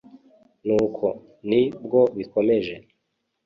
nuko 0.65 1.05
ni 1.49 1.61
bwo 1.83 2.01
bikomeje 2.17 2.75